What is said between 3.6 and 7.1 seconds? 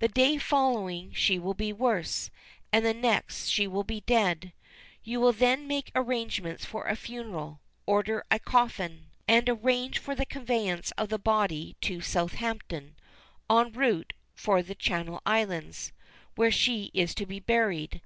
will be dead. You will then make arrangements for the